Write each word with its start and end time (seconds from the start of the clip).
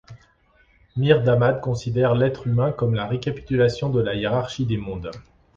Mir 0.97 1.21
Damad 1.21 1.61
considère 1.61 2.15
l'être 2.15 2.47
humain 2.47 2.71
comme 2.71 2.95
la 2.95 3.05
récapitulation 3.05 3.91
de 3.91 4.01
la 4.01 4.15
hiérarchie 4.15 4.65
des 4.65 4.77
mondes. 4.77 5.11